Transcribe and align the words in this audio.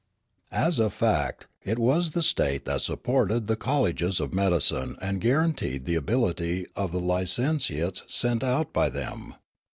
As 0.55 0.79
a 0.79 0.89
fact 0.89 1.45
it 1.63 1.77
was 1.77 2.13
the 2.13 2.23
state 2.23 2.65
that 2.65 2.81
supported 2.81 3.45
the 3.45 3.55
colleges 3.55 4.19
of 4.19 4.33
medicine 4.33 4.95
and 4.99 5.21
guaranteed 5.21 5.85
the 5.85 5.93
ability 5.93 6.65
of 6.75 6.91
the 6.91 6.99
licentiates 6.99 8.01
sent 8.09 8.43
out 8.43 8.73
by 8.73 8.89
them. 8.89 9.35